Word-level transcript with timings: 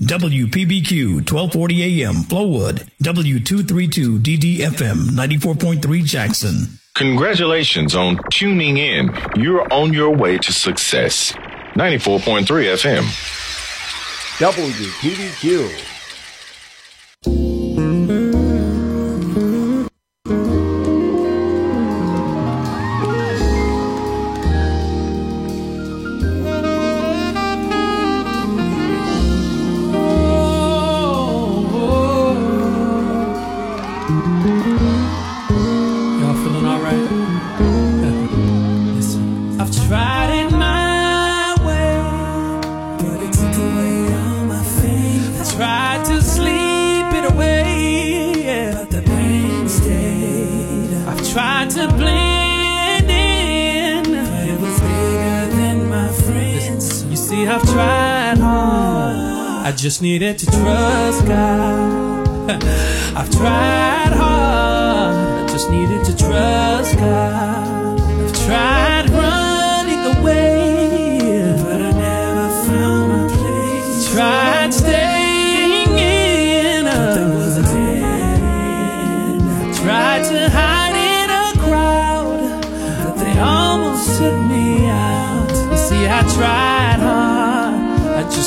WPBQ 0.00 1.16
1240 1.30 2.02
AM 2.02 2.14
Flowood, 2.24 2.88
W232 3.02 4.18
DDFM 4.18 5.10
94.3 5.10 6.04
Jackson. 6.04 6.78
Congratulations 6.94 7.94
on 7.94 8.18
tuning 8.30 8.78
in. 8.78 9.10
You're 9.36 9.70
on 9.72 9.92
your 9.92 10.10
way 10.16 10.38
to 10.38 10.52
success. 10.52 11.32
94.3 11.74 12.44
FM. 12.46 13.04
WPBQ. 14.40 15.99
just 60.02 60.08
needed 60.08 60.38
to 60.38 60.46
trust 60.46 61.26
God. 61.26 62.64
I've 63.14 63.30
tried 63.30 64.12
hard. 64.14 65.14
I 65.14 65.46
just 65.52 65.70
needed 65.70 66.04
to 66.06 66.16
trust 66.16 66.96
God. 66.96 68.00
I've 68.00 68.46
tried 68.46 68.89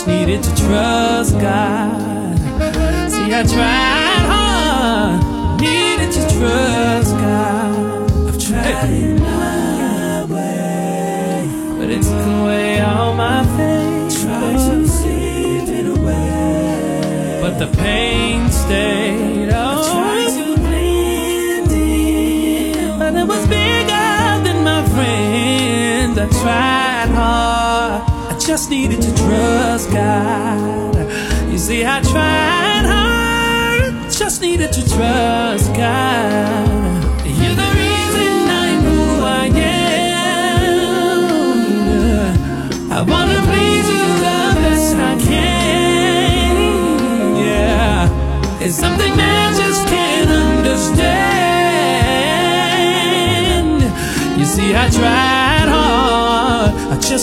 just 0.03 0.07
needed 0.07 0.43
to 0.43 0.49
trust 0.55 1.33
God. 1.39 2.37
See, 3.11 3.33
I 3.33 3.43
tried 3.43 4.25
hard, 4.31 5.61
needed 5.61 6.11
to 6.11 6.21
trust 6.37 7.11
God. 7.17 8.11
I've 8.27 8.39
tried 8.39 8.89
it 8.89 9.19
my 9.21 10.25
way, 10.25 11.47
but 11.77 11.89
it 11.89 12.01
took 12.01 12.25
away 12.41 12.81
all 12.81 13.13
my 13.13 13.45
faith. 13.57 14.21
Tried 14.23 14.57
to 14.57 14.87
sleep 14.87 15.69
it 15.69 15.85
away, 15.97 17.39
but 17.41 17.59
the 17.59 17.67
pain 17.77 18.49
stayed. 18.49 19.49
Oh, 19.53 19.89
tried 19.91 20.31
to 20.37 20.57
blend 20.57 21.71
in, 21.71 22.99
but 22.99 23.15
it 23.15 23.27
was 23.27 23.47
bigger 23.47 24.43
than 24.43 24.63
my 24.63 24.85
friends. 24.89 26.17
I 26.17 26.27
tried 26.41 27.15
hard. 27.15 27.72
Just 28.45 28.69
needed 28.69 29.01
to 29.01 29.15
trust 29.15 29.89
God. 29.91 30.95
You 31.49 31.57
see, 31.57 31.85
I 31.85 32.01
tried 32.01 32.83
hard, 32.85 34.11
just 34.11 34.41
needed 34.41 34.73
to 34.73 34.81
trust 34.89 35.73
God. 35.73 36.82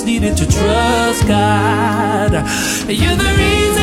Just 0.00 0.06
needed 0.06 0.34
to 0.34 0.47
trust 0.47 1.27
God. 1.27 2.33
You're 2.88 3.16
the 3.16 3.34
reason 3.37 3.79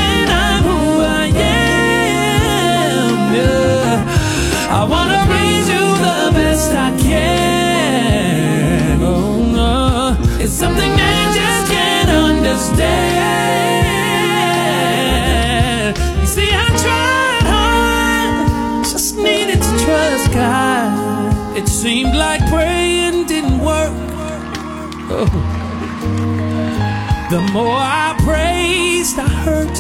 The 27.38 27.52
more 27.52 27.78
I 27.78 28.16
praised, 28.25 29.20
I 29.20 29.28
hurt. 29.28 29.78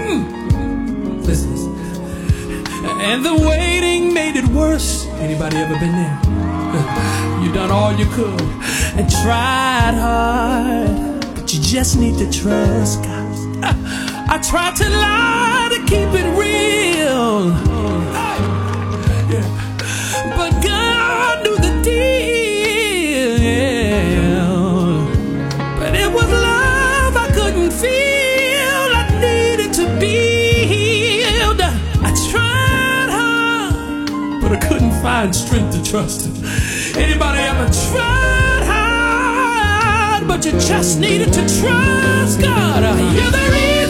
Hmm. 0.00 1.20
Listen. 1.20 1.76
And 3.02 3.22
the 3.22 3.34
waiting 3.34 4.14
made 4.14 4.36
it 4.36 4.48
worse. 4.48 5.06
Anybody 5.20 5.58
ever 5.58 5.78
been 5.78 5.92
there? 5.92 6.20
You 7.42 7.52
done 7.52 7.70
all 7.70 7.92
you 7.92 8.06
could 8.06 8.40
and 8.96 9.10
tried 9.10 9.94
hard, 9.94 11.20
but 11.34 11.52
you 11.52 11.60
just 11.60 11.98
need 11.98 12.16
to 12.16 12.30
trust 12.30 13.02
God. 13.02 13.64
I 14.34 14.40
tried 14.42 14.76
to 14.76 14.88
lie 14.88 15.68
to 15.74 15.80
keep 15.80 16.08
it 16.14 16.28
real. 16.38 17.69
Find 35.02 35.34
strength 35.34 35.72
to 35.76 35.90
trust 35.90 36.26
Him. 36.26 36.34
Anybody 37.02 37.40
ever 37.40 37.66
tried 37.90 38.64
hard, 38.66 40.28
but 40.28 40.44
you 40.44 40.52
just 40.52 40.98
needed 41.00 41.32
to 41.32 41.40
trust 41.40 42.40
God? 42.40 42.82
You're 43.14 43.30
the 43.30 43.50
reason 43.52 43.89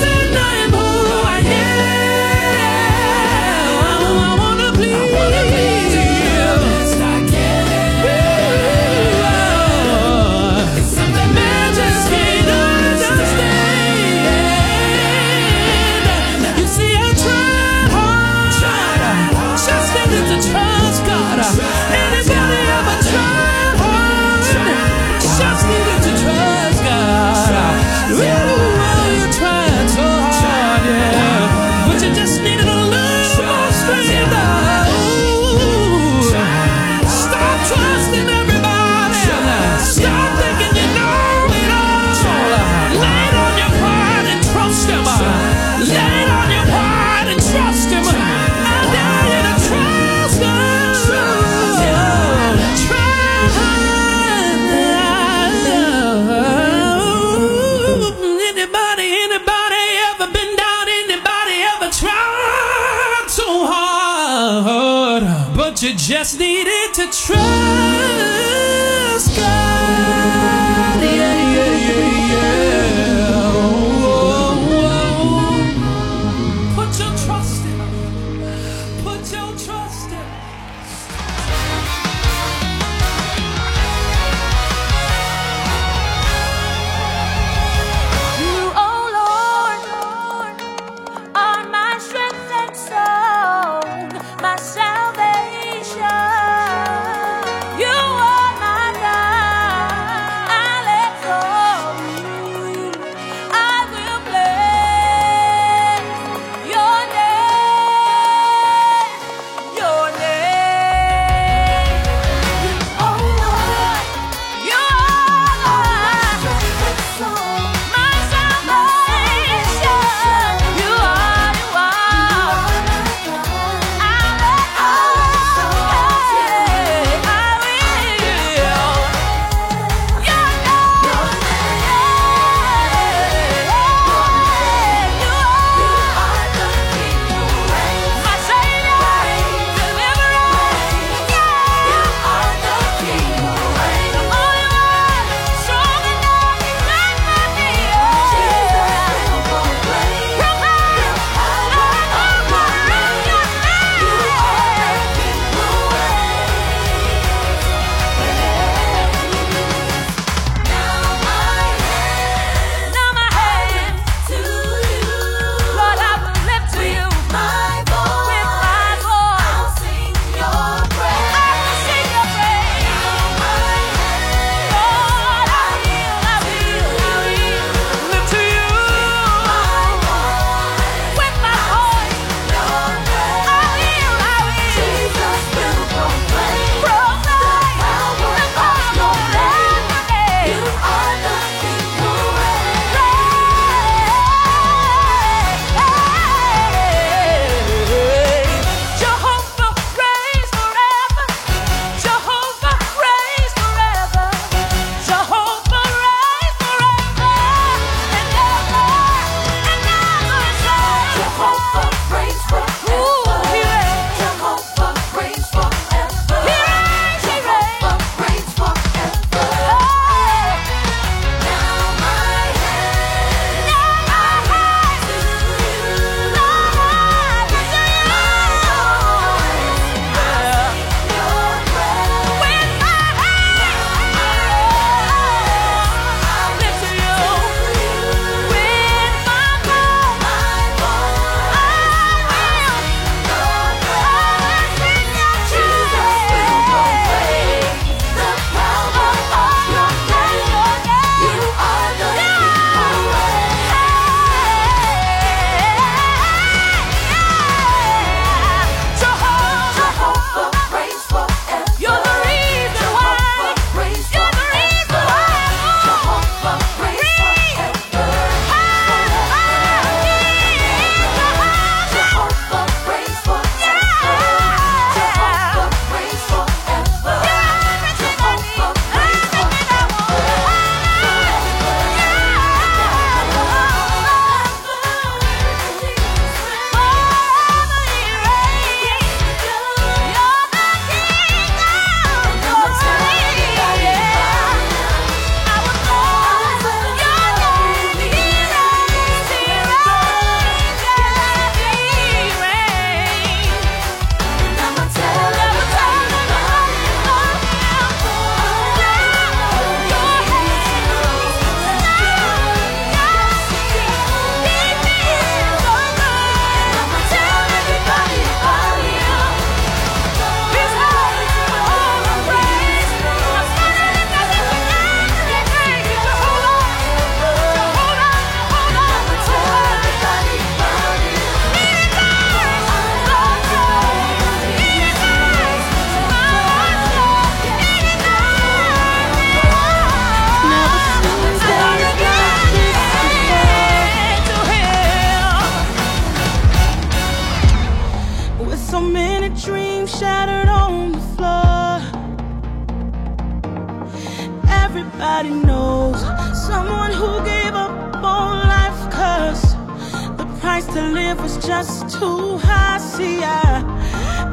it 361.10 361.20
was 361.20 361.36
just 361.44 361.98
too 361.98 362.38
high. 362.38 362.78
See, 362.78 363.18
I, 363.22 363.64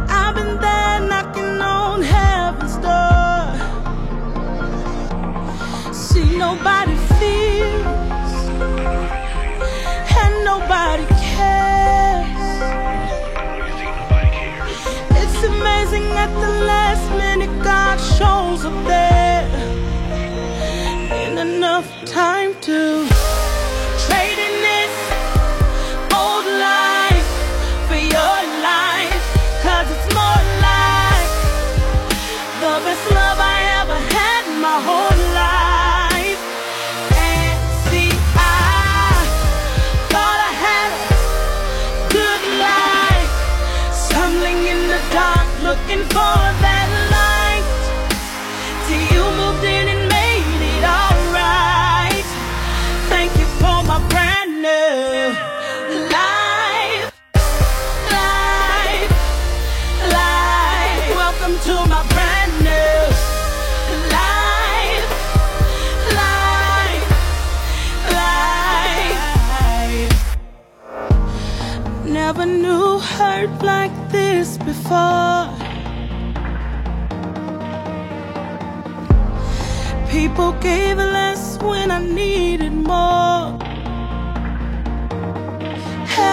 I've 0.09 0.35
been 0.35 0.59
there 0.59 0.99
knocking 1.09 1.59
on 1.59 2.03
heaven's 2.03 2.77
door. 2.85 3.53
See, 5.91 6.37
nobody 6.37 6.95
feels 7.17 8.37
and 10.21 10.33
nobody 10.51 11.05
cares. 11.25 12.45
It's 15.21 15.39
amazing 15.53 16.07
at 16.23 16.31
the 16.43 16.51
last 16.71 17.09
minute 17.23 17.53
God 17.63 17.97
shows 17.97 18.65
up 18.65 18.77
there 18.85 19.47
in 21.25 21.37
enough 21.39 21.89
time. 22.05 22.56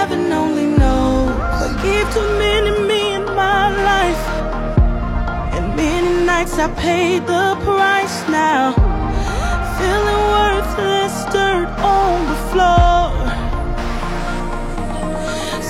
heaven 0.06 0.30
only 0.32 0.66
knows. 0.66 1.30
I 1.66 1.68
gave 1.82 2.06
too 2.12 2.28
many 2.44 2.72
me 2.88 3.14
in 3.18 3.24
my 3.24 3.64
life, 3.90 4.24
and 5.54 5.64
many 5.76 6.26
nights 6.26 6.58
I 6.58 6.68
paid 6.86 7.20
the 7.26 7.46
price. 7.64 8.16
Now 8.28 8.64
feeling 9.76 10.22
worthless, 10.36 11.14
dirt 11.32 11.68
on 11.96 12.16
the 12.30 12.38
floor. 12.50 13.06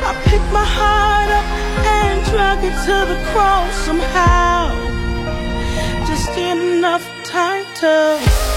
I 0.10 0.12
picked 0.28 0.52
my 0.60 0.68
heart 0.78 1.30
up 1.40 1.48
and 1.98 2.16
dragged 2.32 2.64
it 2.70 2.76
to 2.88 2.96
the 3.12 3.20
cross 3.30 3.74
somehow 3.86 4.83
to 7.84 8.53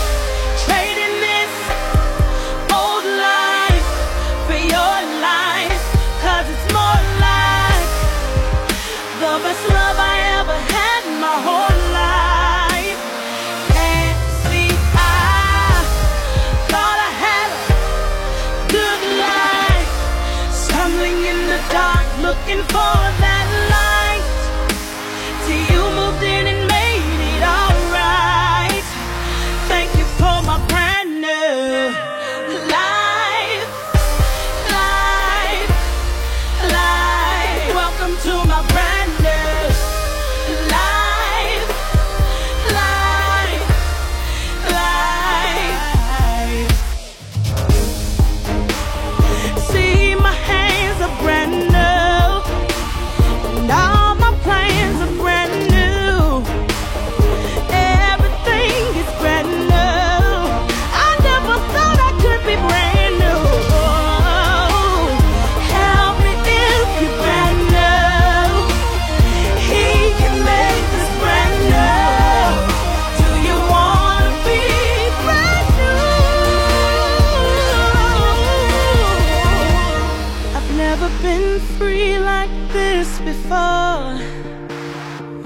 like 82.47 82.73
this 82.73 83.19
before. 83.21 84.19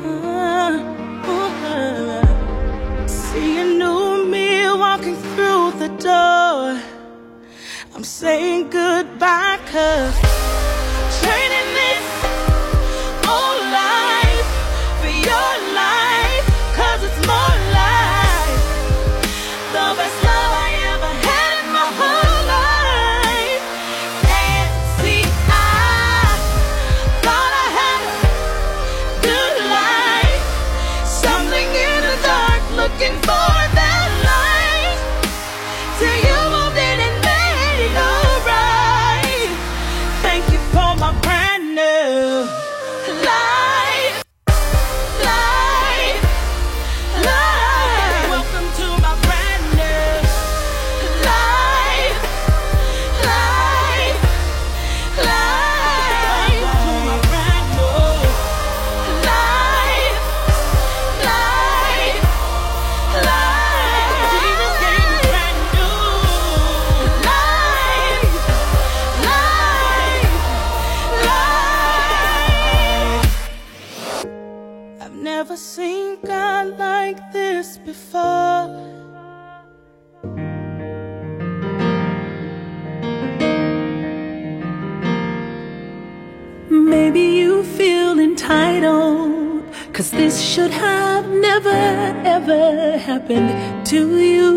Ooh. 0.04 0.88
See 3.08 3.58
a 3.58 3.64
new 3.64 4.24
me 4.26 4.66
walking 4.66 5.16
through 5.34 5.72
the 5.78 5.88
door. 5.98 6.80
I'm 7.94 8.04
saying 8.04 8.70
goodbye, 8.70 9.58
cause. 9.66 10.39
This 90.12 90.40
should 90.40 90.72
have 90.72 91.28
never 91.28 91.70
ever 92.24 92.98
happened 92.98 93.86
to 93.86 94.18
you. 94.18 94.50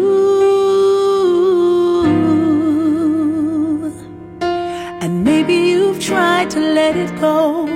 And 5.01 5.24
maybe 5.24 5.53
you've 5.53 6.00
tried 6.00 6.50
to 6.51 6.60
let 6.60 6.95
it 6.95 7.12
go, 7.19 7.67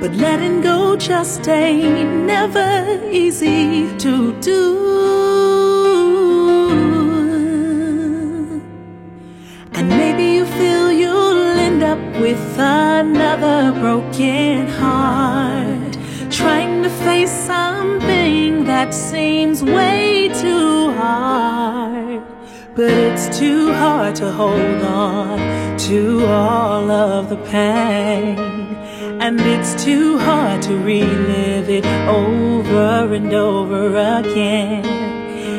but 0.00 0.12
letting 0.14 0.62
go 0.62 0.96
just 0.96 1.48
ain't 1.48 2.26
never 2.26 3.00
easy 3.10 3.86
to 3.98 4.32
do. 4.40 4.62
And 9.72 9.88
maybe 9.88 10.24
you 10.36 10.44
feel 10.44 10.90
you'll 10.90 11.56
end 11.68 11.82
up 11.84 12.00
with 12.20 12.58
another 12.58 13.72
broken 13.80 14.66
heart. 14.66 15.61
That 18.72 18.94
seems 18.94 19.62
way 19.62 20.30
too 20.44 20.92
hard. 20.92 22.22
But 22.74 22.92
it's 23.06 23.26
too 23.38 23.70
hard 23.74 24.14
to 24.16 24.32
hold 24.32 24.82
on 24.82 25.36
to 25.88 26.24
all 26.26 26.90
of 26.90 27.28
the 27.28 27.40
pain. 27.56 28.38
And 29.24 29.38
it's 29.54 29.72
too 29.84 30.18
hard 30.18 30.62
to 30.62 30.74
relive 30.92 31.68
it 31.68 31.84
over 32.08 33.14
and 33.18 33.30
over 33.34 33.84
again. 34.20 34.86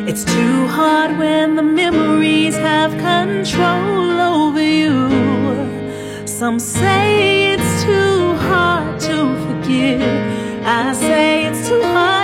It's 0.10 0.26
too 0.26 0.58
hard 0.78 1.12
when 1.20 1.56
the 1.56 1.68
memories 1.84 2.56
have 2.56 2.92
control 3.12 4.20
over 4.36 4.66
you. 4.82 4.98
Some 6.26 6.58
say 6.60 7.54
it's 7.54 7.74
too 7.84 8.34
hard 8.48 9.00
to 9.08 9.16
forgive. 9.46 10.02
I 10.66 10.94
say 10.94 11.46
it's 11.46 11.70
too 11.70 11.84
hard. 11.84 12.23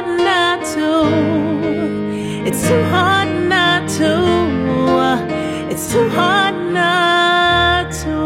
It's 2.60 2.68
too 2.68 2.84
hard 2.84 3.30
not 3.48 3.88
to. 4.00 4.14
Uh, 5.08 5.72
it's 5.72 5.94
too 5.94 6.10
hard 6.10 6.56
not 6.74 7.90
to. 8.02 8.18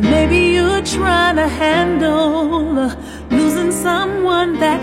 Maybe 0.00 0.38
you're 0.56 0.82
trying 0.82 1.36
to 1.36 1.46
handle 1.46 2.76
uh, 2.76 2.96
losing 3.30 3.70
someone 3.70 4.58
that 4.58 4.82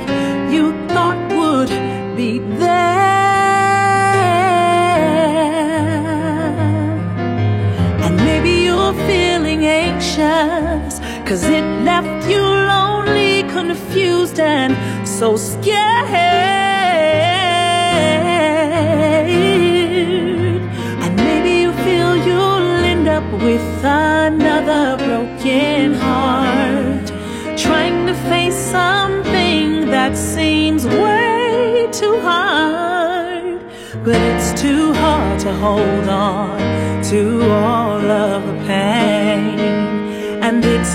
you 0.49 0.71
thought 0.87 1.19
would 1.37 1.71
be 2.15 2.39
there. 2.39 3.03
And 8.05 8.15
maybe 8.15 8.51
you're 8.63 8.93
feeling 9.09 9.65
anxious, 9.65 10.99
cause 11.27 11.43
it 11.43 11.65
left 11.83 12.12
confused, 13.53 14.39
and 14.39 14.73
so 15.07 15.37
scared. 15.37 16.09
And 21.03 21.15
maybe 21.15 21.51
you 21.63 21.71
feel 21.85 22.17
you'll 22.27 22.83
end 22.93 23.07
up 23.07 23.27
with 23.47 23.67
another 23.83 24.97
broken 25.05 25.93
heart 25.93 27.07
trying 27.57 28.07
to 28.07 28.15
face 28.31 28.55
something 28.55 29.89
that 29.91 30.17
seems 30.17 30.85
way 30.85 31.87
too 31.91 32.19
hard. 32.21 33.61
But 34.03 34.19
it's 34.29 34.51
too 34.59 34.93
hard 34.93 35.39
to 35.41 35.53
hold 35.53 36.07
on 36.09 36.59
to 37.11 37.21
all 37.51 38.01
of 38.25 38.45
the 38.47 38.57
pain. 38.65 39.82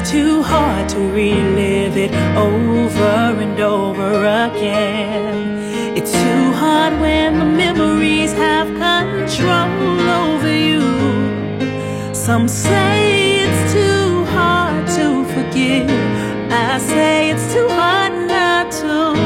It's 0.00 0.12
too 0.12 0.44
hard 0.44 0.88
to 0.90 0.98
relive 0.98 1.96
it 1.96 2.14
over 2.36 3.42
and 3.42 3.58
over 3.58 4.24
again. 4.24 5.96
It's 5.96 6.12
too 6.12 6.52
hard 6.52 7.00
when 7.00 7.40
the 7.40 7.44
memories 7.44 8.32
have 8.34 8.68
control 8.68 10.00
over 10.08 10.56
you. 10.56 12.14
Some 12.14 12.46
say 12.46 13.40
it's 13.40 13.72
too 13.72 14.24
hard 14.26 14.86
to 14.98 15.24
forgive. 15.34 15.90
I 16.52 16.78
say 16.78 17.30
it's 17.30 17.52
too 17.52 17.68
hard 17.70 18.12
not 18.28 18.70
to. 18.80 19.16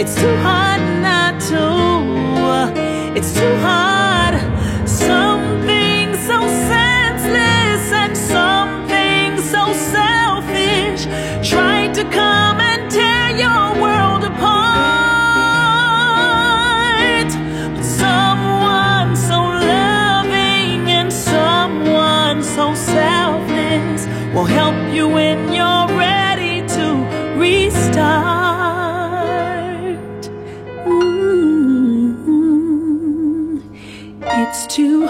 It's 0.00 0.16
too 0.16 0.36
hard 0.38 0.77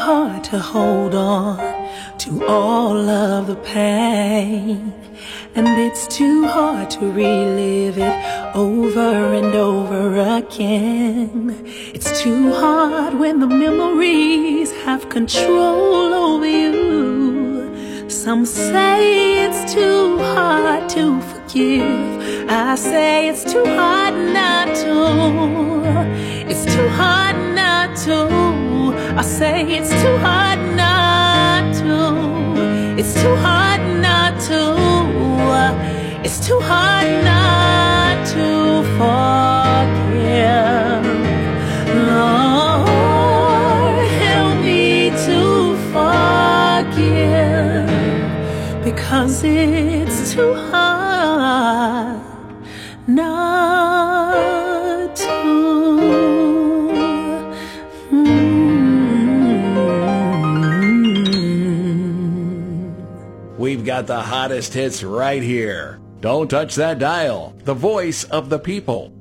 hard 0.08 0.42
to 0.42 0.58
hold 0.58 1.14
on 1.14 1.58
to 2.16 2.46
all 2.46 2.96
of 3.10 3.46
the 3.46 3.56
pain. 3.56 4.94
And 5.54 5.68
it's 5.86 6.06
too 6.06 6.46
hard 6.46 6.88
to 6.92 7.12
relive 7.12 7.98
it 7.98 8.16
over 8.56 9.10
and 9.40 9.54
over 9.54 10.02
again. 10.38 11.62
It's 11.94 12.22
too 12.22 12.54
hard 12.54 13.18
when 13.22 13.40
the 13.40 13.46
memories 13.46 14.72
have 14.84 15.10
control 15.10 16.14
over 16.14 16.46
you. 16.46 18.08
Some 18.08 18.46
say 18.46 19.44
it's 19.44 19.74
too 19.74 20.16
hard 20.34 20.88
to 20.96 21.20
forgive. 21.20 22.48
I 22.48 22.76
say 22.76 23.28
it's 23.28 23.44
too 23.52 23.66
hard 23.80 24.14
not 24.14 24.68
to. 24.82 26.48
It's 26.50 26.64
too 26.74 26.88
hard 27.00 27.36
not 27.54 27.94
to. 28.06 28.67
I 29.20 29.22
say 29.22 29.62
it's 29.76 29.90
too 30.02 30.16
hard 30.18 30.60
not 30.76 31.74
to. 31.80 31.94
It's 33.00 33.14
too 33.22 33.36
hard 33.36 33.82
not 34.02 34.40
to. 34.48 34.60
It's 36.24 36.40
too 36.46 36.60
hard 36.60 37.08
not 37.24 38.26
to 38.34 38.46
forgive. 38.98 40.18
Lord, 42.12 44.06
help 44.26 44.54
me 44.62 45.10
to 45.26 45.40
forgive 45.94 47.88
because 48.84 49.36
it's 49.44 50.18
too 50.34 50.52
hard 50.70 52.20
not 53.06 53.37
got 63.88 64.06
the 64.06 64.20
hottest 64.20 64.74
hits 64.74 65.02
right 65.02 65.42
here. 65.42 65.98
Don't 66.20 66.50
touch 66.50 66.74
that 66.74 66.98
dial. 66.98 67.54
The 67.64 67.72
voice 67.72 68.24
of 68.24 68.50
the 68.50 68.58
people. 68.58 69.14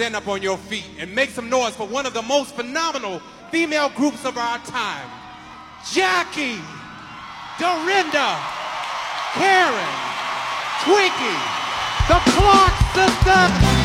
stand 0.00 0.16
up 0.16 0.28
on 0.28 0.40
your 0.40 0.56
feet 0.56 0.86
and 0.98 1.14
make 1.14 1.28
some 1.28 1.50
noise 1.50 1.76
for 1.76 1.86
one 1.86 2.06
of 2.06 2.14
the 2.14 2.22
most 2.22 2.56
phenomenal 2.56 3.20
female 3.50 3.90
groups 3.90 4.24
of 4.24 4.38
our 4.38 4.56
time 4.60 5.10
Jackie, 5.92 6.56
Dorinda, 7.58 8.40
Karen, 9.34 9.92
Twinkie, 10.84 11.40
the 12.08 12.18
Clark 12.32 12.72
Sisters. 12.94 13.79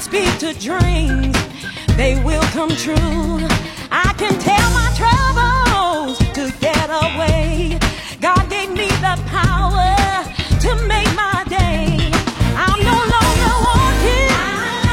speak 0.00 0.38
to 0.38 0.54
dreams, 0.54 1.36
they 1.96 2.20
will 2.24 2.42
come 2.54 2.70
true. 2.70 3.46
I 3.90 4.14
can 4.16 4.32
tell 4.40 4.70
my 4.72 4.88
troubles 4.96 6.18
to 6.36 6.50
get 6.58 6.88
away. 6.88 7.78
God 8.20 8.48
gave 8.48 8.70
me 8.70 8.88
the 8.88 9.16
power 9.26 10.24
to 10.64 10.74
make 10.88 11.10
my 11.14 11.44
day. 11.48 11.98
I'm 12.56 12.80
no 12.82 12.98
longer 13.14 13.52
walking 13.68 14.30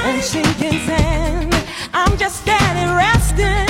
on 0.08 0.22
sinking 0.22 0.80
sand. 0.86 1.56
I'm 1.94 2.18
just 2.18 2.42
standing, 2.42 2.94
resting. 2.94 3.67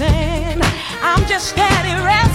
I'm 0.00 1.26
just 1.26 1.48
steady. 1.48 2.27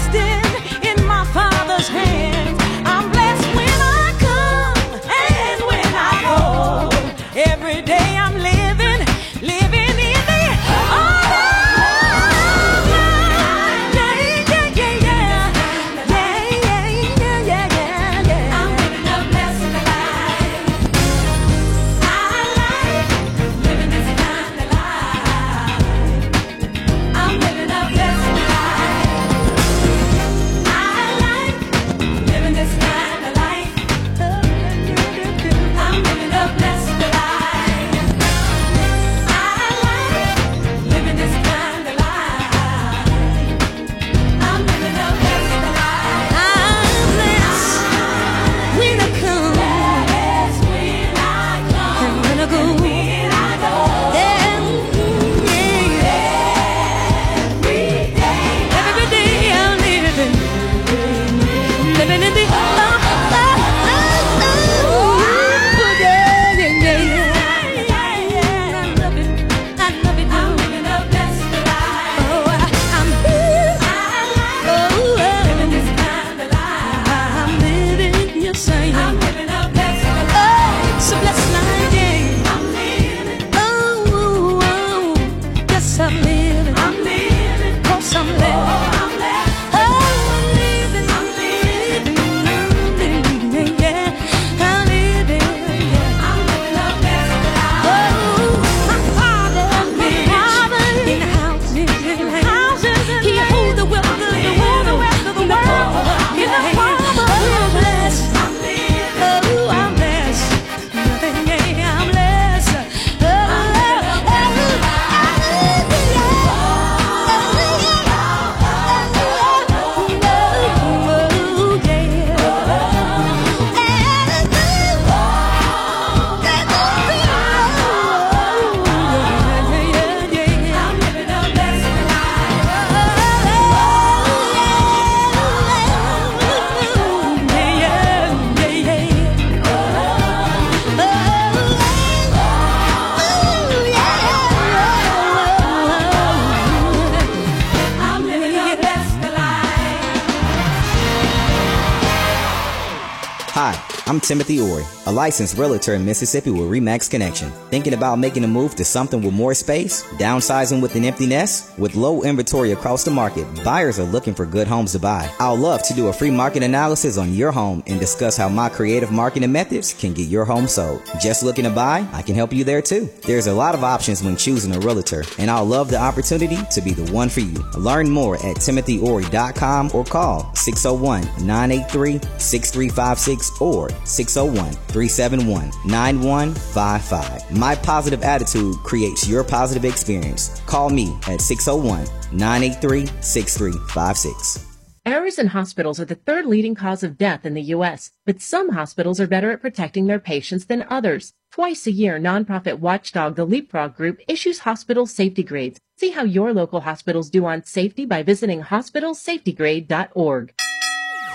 A 155.06 155.12
licensed 155.12 155.58
realtor 155.58 155.96
in 155.96 156.06
Mississippi 156.06 156.50
with 156.50 156.70
REMAX 156.70 157.10
Connection. 157.10 157.52
Thinking 157.70 157.94
about 157.94 158.20
making 158.20 158.44
a 158.44 158.48
move 158.48 158.76
to 158.76 158.86
something 158.86 159.22
with 159.22 159.34
more 159.34 159.54
space? 159.54 160.04
Downsizing 160.14 160.82
with 160.82 160.96
an 160.96 161.06
empty 161.06 161.28
nest? 161.28 161.78
With 161.78 161.96
low 161.96 162.24
inventory 162.24 162.72
across 162.72 163.04
the 163.04 163.12
market, 163.12 163.46
buyers 163.64 164.00
are 164.00 164.06
looking 164.06 164.34
for 164.34 164.46
good 164.46 164.68
homes 164.68 164.94
to 164.94 165.00
buy. 165.00 165.30
I'll 165.40 165.58
love 165.58 165.84
to 165.84 165.94
do 165.94 166.08
a 166.08 166.14
free 166.14 166.32
market 166.32 166.64
analysis 166.64 167.18
on 167.18 167.34
your 167.34 167.52
home 167.52 167.84
and 167.88 168.00
discuss 168.00 168.38
how 168.38 168.50
my 168.50 168.70
creative 168.70 169.12
marketing 169.12 169.52
methods 169.52 169.94
can 169.94 170.14
get 170.14 170.28
your 170.28 170.46
home 170.46 170.68
sold. 170.68 171.02
Just 171.22 171.44
looking 171.44 171.66
to 171.66 171.70
buy? 171.70 172.08
I 172.14 172.22
can 172.22 172.36
help 172.36 172.54
you 172.54 172.64
there 172.64 172.82
too. 172.82 173.10
There's 173.26 173.48
a 173.48 173.54
lot 173.54 173.76
of 173.76 173.84
options 173.84 174.24
when 174.24 174.38
choosing 174.38 174.76
a 174.76 174.80
realtor, 174.80 175.24
and 175.38 175.52
I'll 175.52 175.66
love 175.66 175.90
the 175.90 176.00
opportunity 176.00 176.58
to 176.72 176.82
be 176.82 176.94
the 176.94 177.12
one 177.12 177.30
for 177.30 177.42
you. 177.42 177.64
Learn 177.78 178.10
more 178.10 178.36
at 178.38 178.58
timothyori.com 178.58 179.92
or 179.94 180.04
call 180.04 180.54
601 180.56 181.46
983 181.46 182.20
6356 182.38 183.62
or 183.62 183.90
601 184.06 184.73
371 184.88 185.72
9155. 185.86 187.58
My 187.58 187.76
positive 187.76 188.24
attitude 188.24 188.76
creates 188.78 189.28
your 189.28 189.44
positive 189.44 189.86
experience. 189.86 190.62
Call 190.66 190.90
me 190.90 191.18
at 191.28 191.42
601 191.42 192.06
983 192.32 193.06
6356. 193.22 194.74
Errors 195.06 195.38
in 195.38 195.48
hospitals 195.48 196.00
are 196.00 196.06
the 196.06 196.16
third 196.16 196.46
leading 196.46 196.76
cause 196.76 197.04
of 197.04 197.18
death 197.18 197.46
in 197.46 197.56
the 197.56 197.74
U.S., 197.76 198.12
but 198.26 198.42
some 198.42 198.70
hospitals 198.70 199.20
are 199.20 199.28
better 199.28 199.52
at 199.52 199.60
protecting 199.60 200.08
their 200.08 200.20
patients 200.20 200.66
than 200.66 200.86
others. 200.90 201.34
Twice 201.52 201.86
a 201.86 201.92
year, 201.92 202.18
nonprofit 202.18 202.80
watchdog 202.80 203.36
The 203.36 203.46
Leapfrog 203.46 203.98
Group 203.98 204.22
issues 204.30 204.60
hospital 204.60 205.06
safety 205.06 205.44
grades. 205.44 205.78
See 205.98 206.12
how 206.12 206.24
your 206.24 206.54
local 206.54 206.80
hospitals 206.82 207.30
do 207.30 207.46
on 207.46 207.66
safety 207.66 208.06
by 208.06 208.24
visiting 208.24 208.62
hospitalsafetygrade.org. 208.62 210.54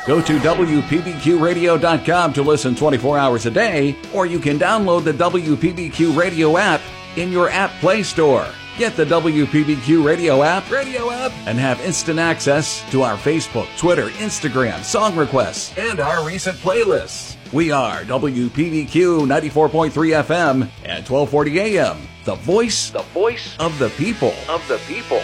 Go 0.08 0.20
to 0.22 0.38
WPBQradio.com 0.38 2.32
to 2.32 2.40
listen 2.40 2.74
24 2.74 3.18
hours 3.18 3.44
a 3.44 3.50
day, 3.50 3.94
or 4.14 4.24
you 4.24 4.38
can 4.38 4.58
download 4.58 5.04
the 5.04 5.12
WPBQ 5.12 6.16
Radio 6.16 6.56
app 6.56 6.80
in 7.16 7.30
your 7.30 7.50
app 7.50 7.70
Play 7.80 8.02
Store. 8.02 8.46
Get 8.78 8.96
the 8.96 9.04
WPBQ 9.04 10.02
Radio 10.02 10.42
app, 10.42 10.70
radio 10.70 11.10
app, 11.10 11.32
and 11.46 11.58
have 11.58 11.78
instant 11.82 12.18
access 12.18 12.90
to 12.90 13.02
our 13.02 13.18
Facebook, 13.18 13.68
Twitter, 13.76 14.08
Instagram, 14.12 14.82
song 14.82 15.14
requests, 15.14 15.76
and 15.76 16.00
our 16.00 16.26
recent 16.26 16.56
playlists. 16.56 17.36
We 17.52 17.70
are 17.70 18.00
WPBQ 18.04 19.26
94.3 19.26 19.90
FM 19.90 20.70
and 20.84 21.06
1240 21.06 21.58
AM. 21.58 21.98
The 22.24 22.36
voice, 22.36 22.88
the 22.88 23.02
voice 23.12 23.54
of 23.58 23.78
the 23.78 23.90
people, 23.90 24.32
of 24.48 24.66
the 24.68 24.78
people. 24.86 25.20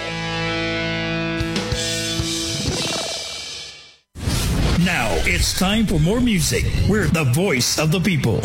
Now 4.85 5.15
it's 5.25 5.59
time 5.59 5.87
for 5.87 5.99
more 5.99 6.21
music. 6.21 6.67
We're 6.87 7.07
the 7.07 7.25
voice 7.25 7.79
of 7.79 7.91
the 7.91 8.01
people. 8.01 8.43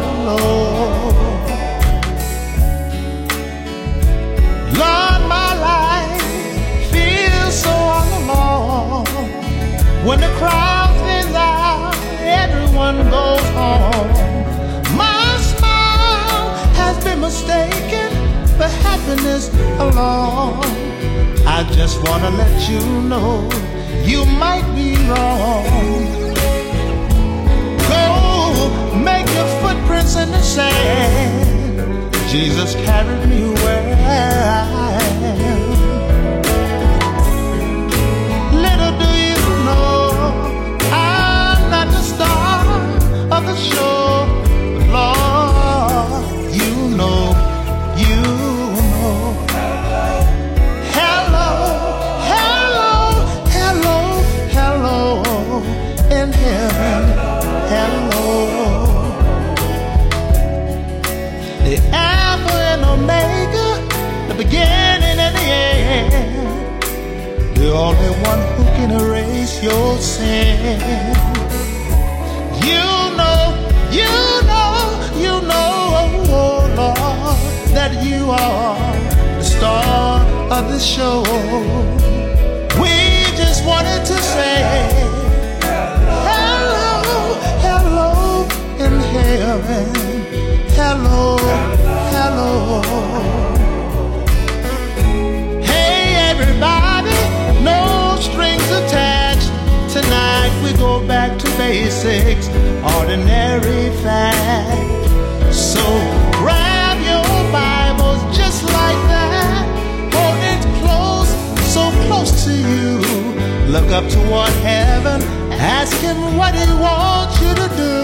Singing. 0.00 0.80
Lord, 4.78 5.20
my 5.28 5.52
life 5.68 6.22
feels 6.92 7.54
so 7.62 7.70
alone. 7.70 9.06
When 10.06 10.20
the 10.20 10.32
crowd 10.38 10.90
clears 11.00 11.34
out, 11.34 11.94
everyone 12.20 12.96
goes 13.10 13.48
home. 13.58 14.10
My 14.96 15.38
smile 15.50 16.54
has 16.74 17.02
been 17.04 17.20
mistaken 17.20 18.10
for 18.56 18.68
happiness 18.86 19.48
alone. 19.78 20.64
I 21.46 21.64
just 21.72 22.02
want 22.04 22.22
to 22.24 22.30
let 22.30 22.68
you 22.68 22.80
know 23.02 23.48
you 24.04 24.24
might 24.24 24.66
be 24.74 24.96
wrong. 25.08 26.29
Footprints 30.10 30.16
in 30.16 30.30
the 30.30 30.42
sand. 30.42 32.14
Jesus 32.28 32.74
carried 32.74 33.28
me 33.28 33.50
where 33.50 33.96
I 33.96 34.98
am. 35.22 35.69
The 67.70 67.76
only 67.76 68.10
one 68.26 68.40
who 68.56 68.64
can 68.74 68.90
erase 68.90 69.62
your 69.62 69.96
sin. 69.98 70.80
You 72.66 72.82
know, 73.14 73.42
you 73.92 74.10
know, 74.50 74.74
you 75.14 75.34
know, 75.46 75.70
oh 76.02 76.74
Lord, 76.76 77.38
that 77.72 78.04
you 78.04 78.28
are 78.28 78.76
the 79.38 79.44
star 79.44 80.20
of 80.50 80.68
the 80.68 80.80
show. 80.80 81.22
We 82.82 82.90
just 83.38 83.64
wanted 83.64 84.04
to 84.04 84.16
say, 84.18 84.64
hello, 86.26 87.38
hello 87.66 88.48
in 88.84 88.98
heaven. 89.14 89.94
Hello, 90.74 91.36
hello. 92.10 93.39
Basics, 101.70 102.48
ordinary 102.98 103.90
fact. 104.02 105.54
So 105.54 105.84
grab 106.42 106.96
your 107.10 107.30
Bibles 107.52 108.20
just 108.36 108.64
like 108.64 109.00
that. 109.12 109.62
Hold 110.16 110.40
it 110.52 110.62
close, 110.80 111.30
so 111.74 111.82
close 112.06 112.32
to 112.44 112.52
you. 112.70 112.88
Look 113.74 113.88
up 113.98 114.06
toward 114.10 114.52
heaven, 114.66 115.22
ask 115.76 115.96
him 115.98 116.36
what 116.36 116.56
he 116.56 116.66
wants 116.86 117.40
you 117.42 117.52
to 117.62 117.68
do. 117.84 117.94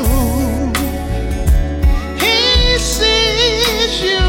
He 2.24 2.38
sees 2.78 3.92
you. 4.08 4.26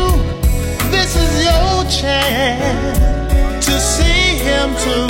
This 0.89 1.11
is 1.23 1.31
your 1.47 1.75
chance 2.01 3.65
to 3.67 3.73
see 3.93 4.23
him 4.49 4.69
too. 4.85 5.07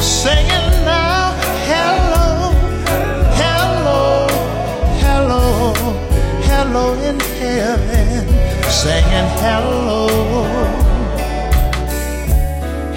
Singing 0.00 0.67
hello 6.78 6.94
in 7.08 7.18
heaven. 7.40 8.24
Singing 8.70 9.30
hello. 9.42 10.06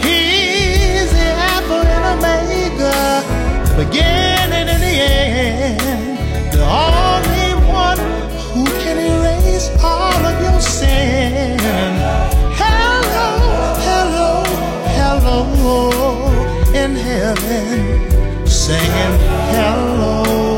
He's 0.03 1.09
the 1.17 1.29
Alpha 1.51 1.79
and 1.95 2.05
Omega, 2.13 2.97
the 3.67 3.75
beginning 3.83 4.67
and 4.73 4.81
the 4.87 4.95
end. 5.09 6.53
The 6.53 6.61
only 6.61 7.51
one 7.83 8.01
who 8.53 8.65
can 8.83 8.97
erase 9.11 9.69
all 9.83 10.21
of 10.29 10.35
your 10.45 10.59
sin. 10.61 11.57
Hello, 12.61 13.33
hello, 13.87 14.31
hello 14.97 15.51
in 16.81 16.91
heaven, 16.95 18.47
singing. 18.47 19.15
Hello, 19.55 20.50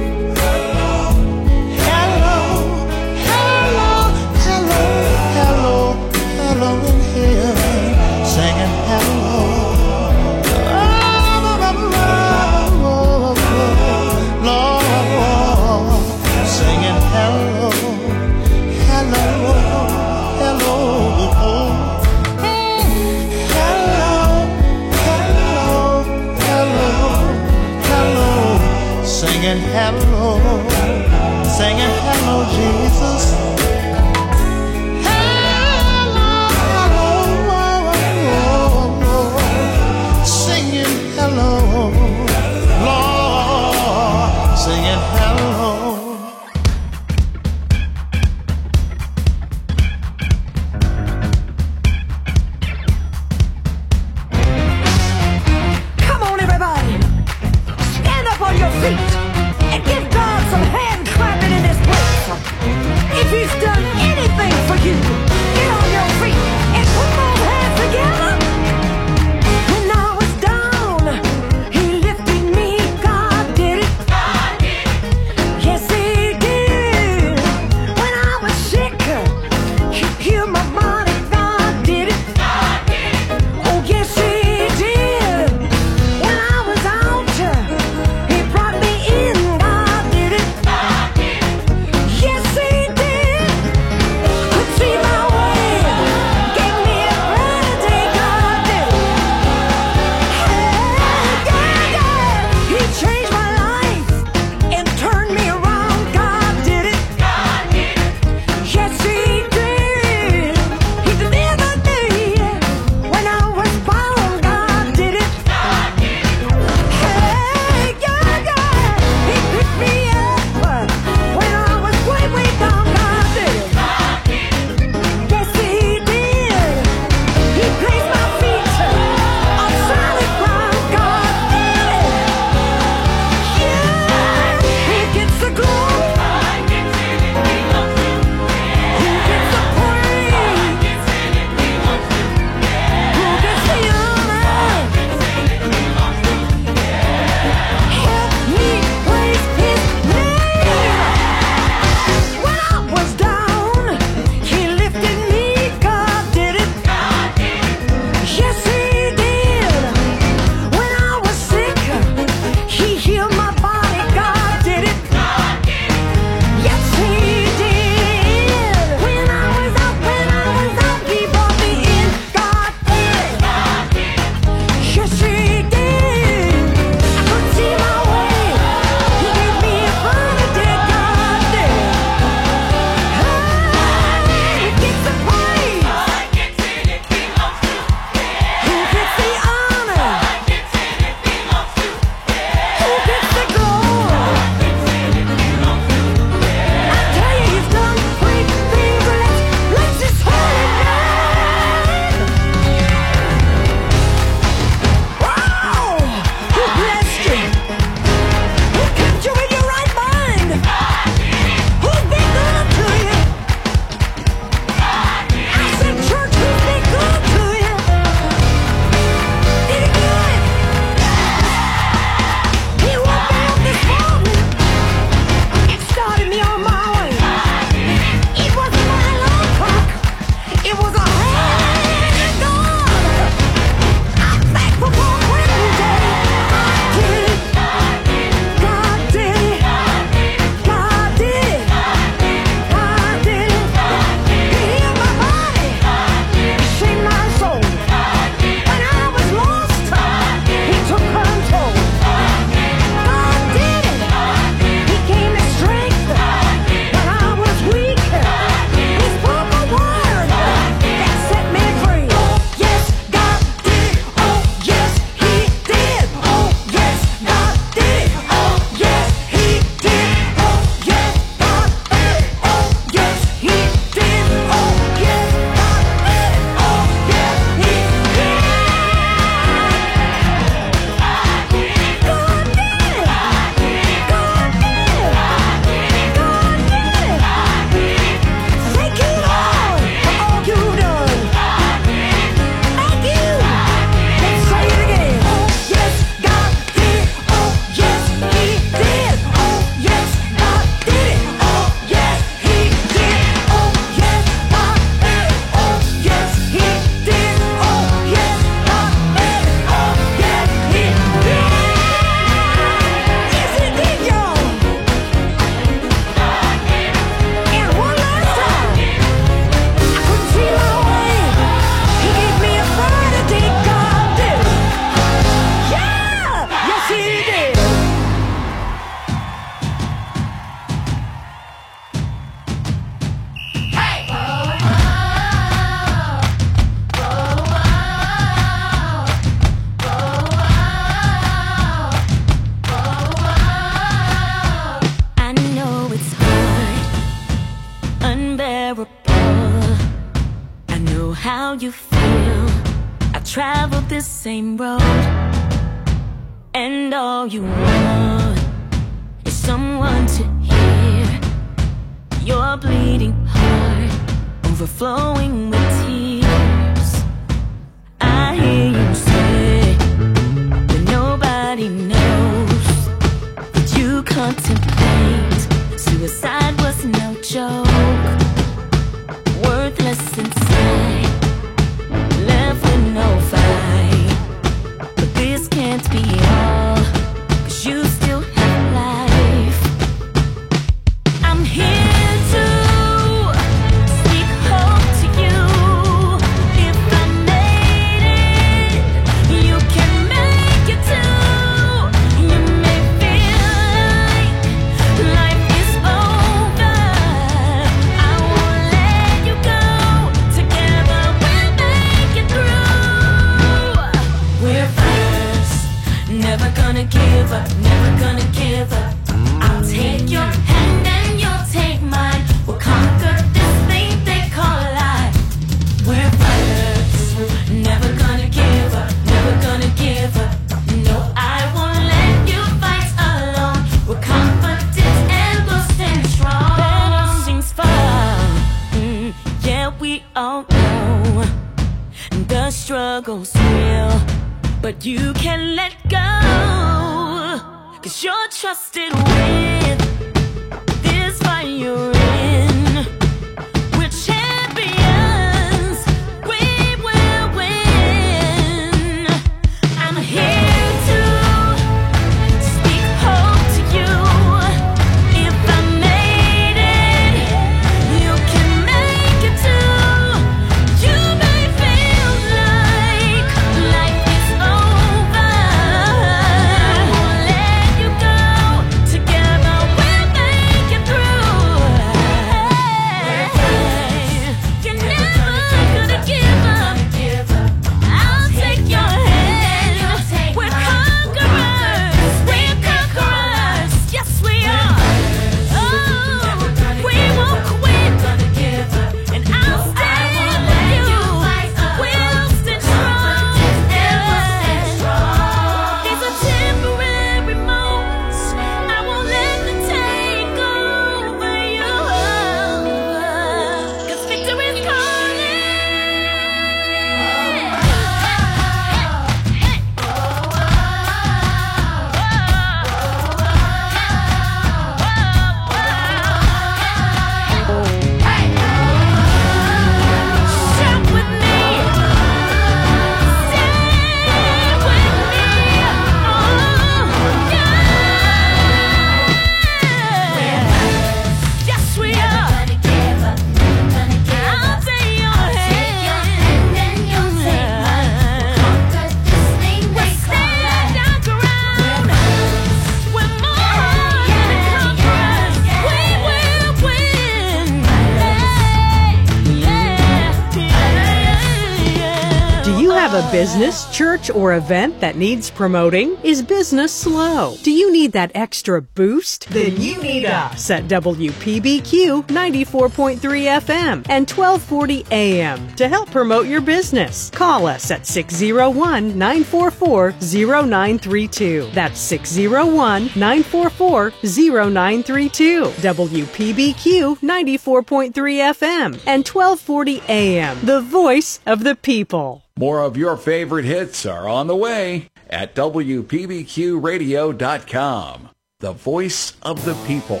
business, 563.18 563.68
church 563.76 563.87
or 564.14 564.34
event 564.34 564.80
that 564.80 564.96
needs 564.96 565.30
promoting? 565.30 565.96
Is 566.02 566.22
business 566.22 566.72
slow? 566.72 567.36
Do 567.42 567.50
you 567.50 567.72
need 567.72 567.92
that 567.92 568.12
extra 568.14 568.62
boost? 568.62 569.28
Then 569.30 569.56
you 569.60 569.80
need 569.82 570.04
us 570.06 570.50
at 570.50 570.64
WPBQ 570.64 572.06
94.3 572.06 572.98
FM 572.98 573.86
and 573.88 574.08
1240 574.08 574.86
AM 574.90 575.54
to 575.56 575.68
help 575.68 575.90
promote 575.90 576.26
your 576.26 576.40
business. 576.40 577.10
Call 577.10 577.46
us 577.46 577.70
at 577.70 577.86
601 577.86 578.96
944 578.96 579.92
0932. 580.00 581.50
That's 581.52 581.80
601 581.80 582.90
944 582.94 583.92
0932. 584.02 585.44
WPBQ 585.44 586.98
94.3 587.00 587.92
FM 587.92 588.80
and 588.86 589.06
1240 589.06 589.82
AM. 589.88 590.38
The 590.44 590.60
voice 590.60 591.20
of 591.26 591.44
the 591.44 591.54
people. 591.56 592.22
More 592.38 592.60
of 592.62 592.76
your 592.76 592.96
favorite 592.96 593.44
hits 593.44 593.84
are 593.88 594.08
on 594.08 594.28
the 594.28 594.36
way 594.36 594.88
at 595.10 595.34
WPBQRadio.com, 595.34 598.08
the 598.40 598.52
voice 598.52 599.14
of 599.22 599.44
the 599.44 599.54
people. 599.66 600.00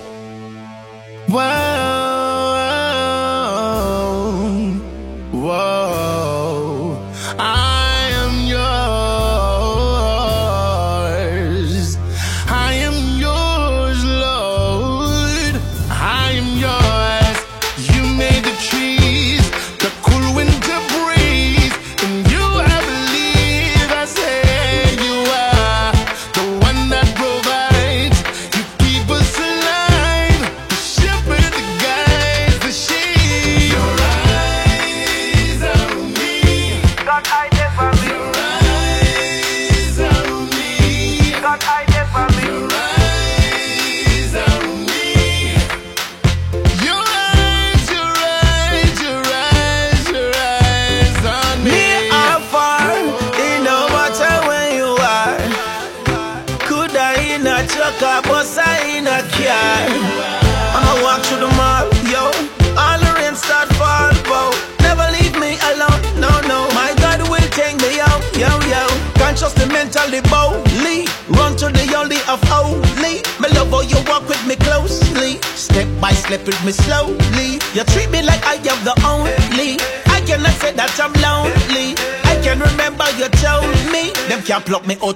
Wow. 1.28 2.07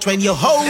when 0.07 0.21
you 0.21 0.35
hold 0.35 0.62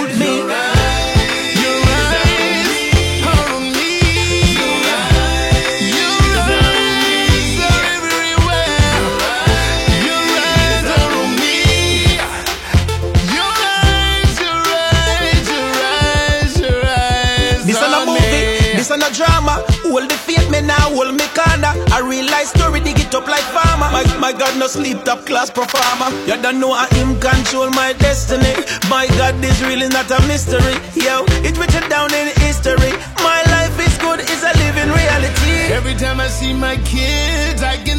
mystery. 30.33 30.77
Yo, 30.97 31.25
it 31.45 31.55
written 31.61 31.85
down 31.91 32.09
in 32.15 32.27
history. 32.41 32.93
My 33.21 33.41
life 33.55 33.77
is 33.87 33.95
good, 33.99 34.21
it's 34.21 34.45
a 34.51 34.53
living 34.65 34.91
reality. 35.01 35.53
Every 35.79 35.95
time 35.95 36.21
I 36.21 36.29
see 36.29 36.55
my 36.55 36.77
kids, 36.93 37.61
I 37.63 37.77
get 37.85 37.92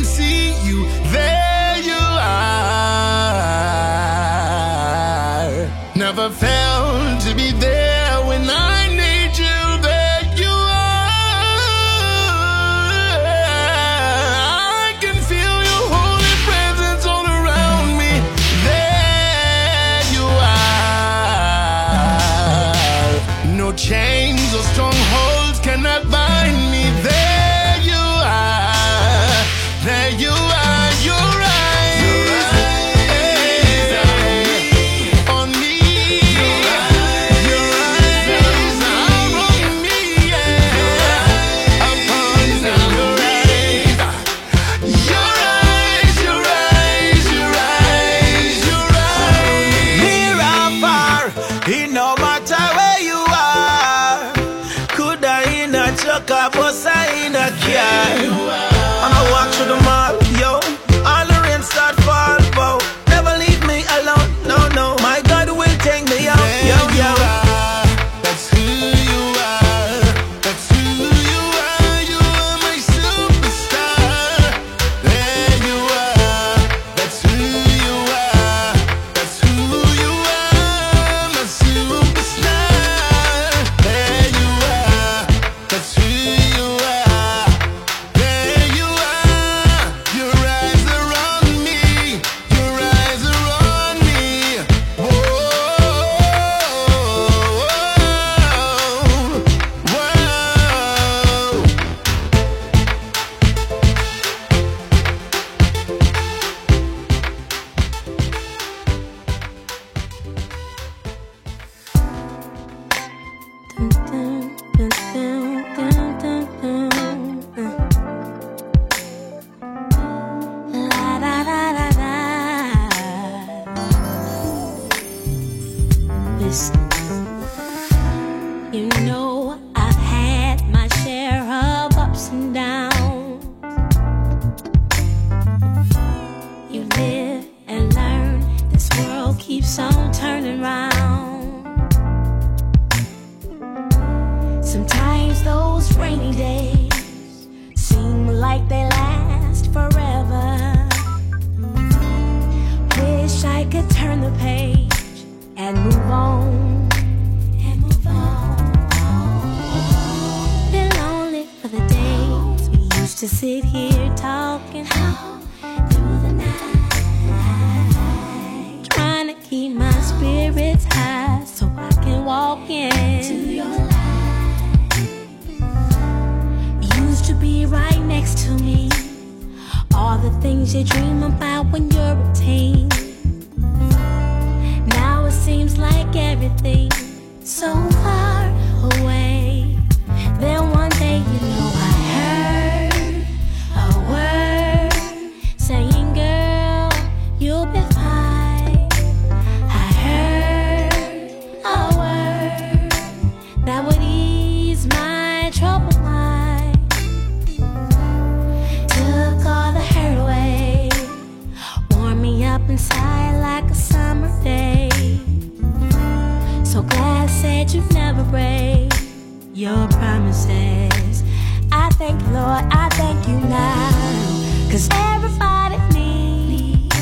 Cause 224.74 224.90
everybody 224.92 225.78
needs 225.94 226.96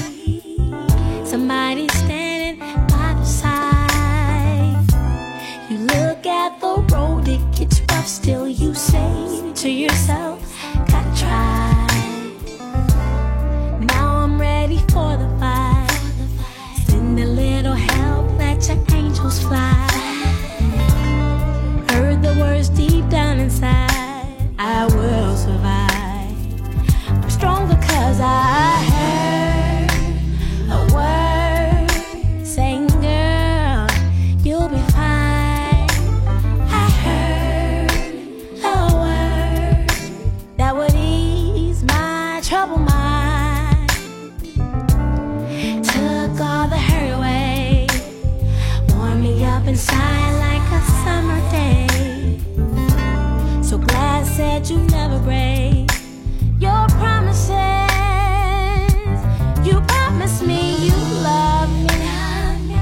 somebody 1.23 1.87
standing 1.87 2.59
by 2.59 3.15
the 3.17 3.23
side. 3.23 4.75
You 5.69 5.77
look 5.77 6.25
at 6.25 6.59
the 6.59 6.85
road, 6.93 7.29
it 7.29 7.39
gets 7.55 7.79
rough, 7.89 8.07
still 8.07 8.45
you 8.45 8.73
say 8.73 9.53
to 9.55 9.69
yourself, 9.69 10.41
gotta 10.89 11.17
try. 11.17 11.87
Now 13.79 14.17
I'm 14.17 14.37
ready 14.37 14.79
for 14.91 15.15
the 15.15 15.29
fight. 15.39 15.87
Send 16.87 17.17
a 17.21 17.25
little 17.25 17.71
help, 17.71 18.37
let 18.37 18.67
your 18.67 18.83
angels 18.93 19.39
fly. 19.43 19.80
you 54.69 54.77
never 54.77 55.17
break 55.19 55.89
your 56.59 56.87
promises. 56.99 57.49
You 59.65 59.81
promised 59.87 60.43
me 60.43 60.85
you 60.85 60.93
love 61.23 61.69
me. 61.87 62.77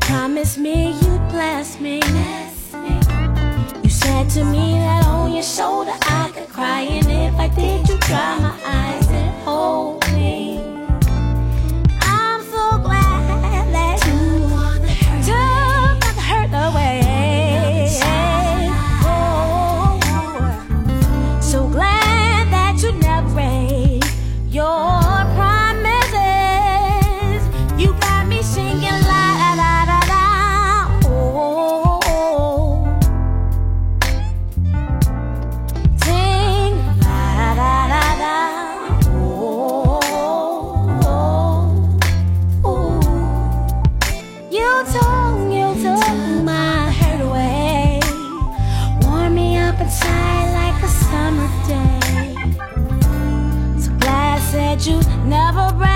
Promise 0.00 0.58
me 0.58 0.92
you 0.92 1.18
bless 1.30 1.78
me. 1.80 2.00
You 3.82 3.90
said 3.90 4.28
to 4.30 4.44
me 4.44 4.72
that 4.78 5.06
on 5.06 5.32
your 5.32 5.42
shoulder. 5.42 5.93
You 44.54 44.84
took, 44.84 45.52
you 45.52 45.74
took 45.82 46.44
my 46.44 46.88
heart 46.88 47.20
away. 47.20 47.98
Warm 49.02 49.34
me 49.34 49.56
up 49.56 49.80
inside 49.80 50.46
like 50.54 50.80
a 50.80 50.86
summer 50.86 51.50
day. 51.66 52.34
So 53.80 53.90
glad 53.98 54.38
I 54.38 54.40
said 54.52 54.86
you 54.86 55.00
never. 55.26 55.93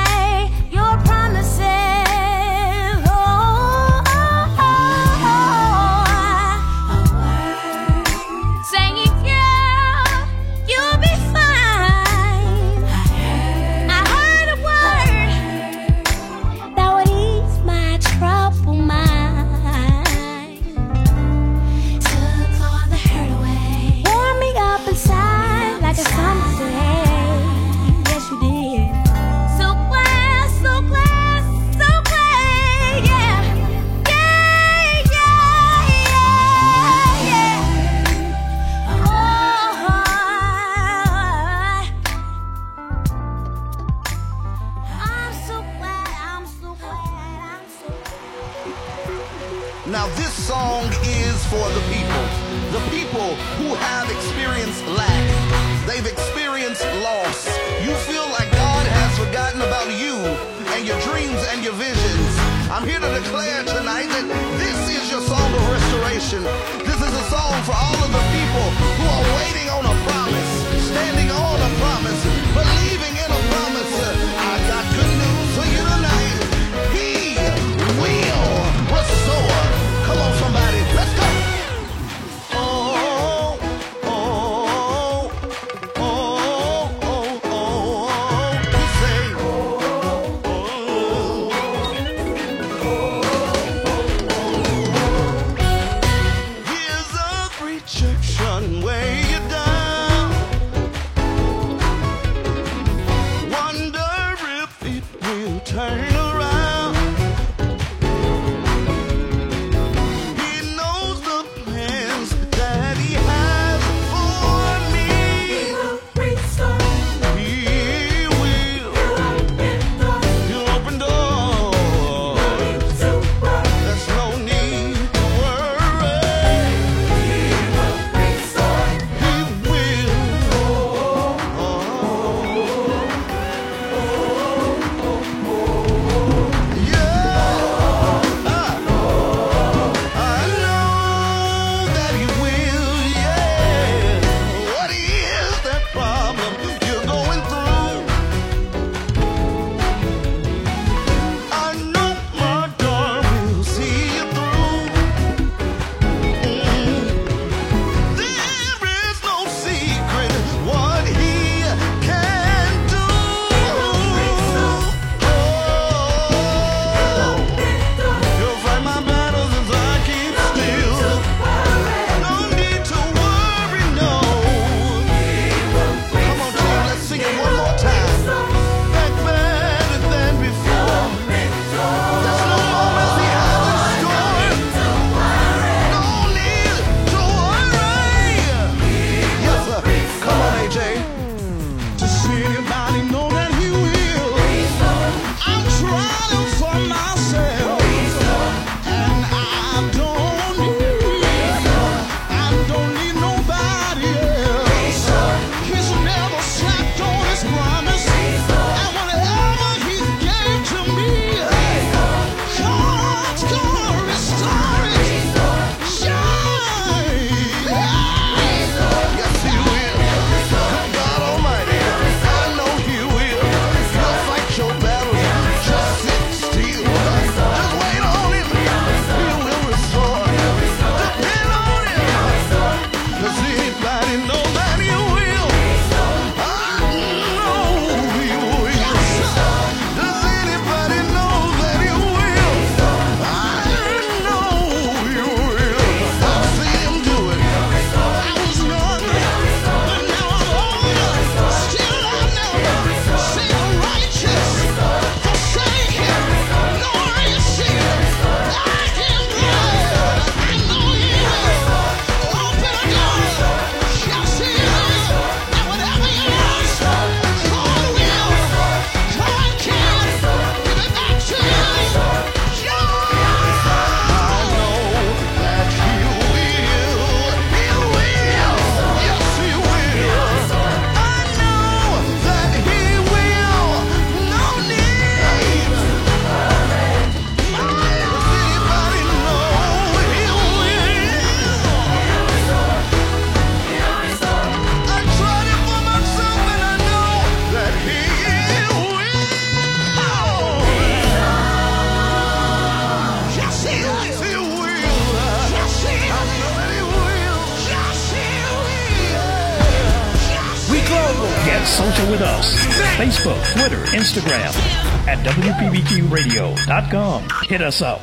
WPBQRadio.com. 316.68 317.48
Hit 317.48 317.62
us 317.62 317.82
up. 317.82 318.00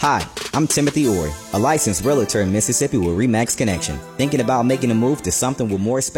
Hi, 0.00 0.24
I'm 0.54 0.68
Timothy 0.68 1.08
Ori, 1.08 1.32
a 1.54 1.58
licensed 1.58 2.04
realtor 2.04 2.42
in 2.42 2.52
Mississippi 2.52 2.98
with 2.98 3.18
REMAX 3.18 3.56
Connection. 3.56 3.98
Thinking 4.16 4.40
about 4.40 4.62
making 4.62 4.92
a 4.92 4.94
move 4.94 5.22
to 5.22 5.32
something 5.32 5.68
with 5.68 5.80
more 5.80 6.00
space? 6.00 6.14